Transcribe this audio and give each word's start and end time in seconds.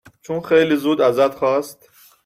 چون 0.21 0.41
خیلی 0.41 0.75
زود 0.75 1.01
ازت 1.01 1.35
خواست 1.35 1.89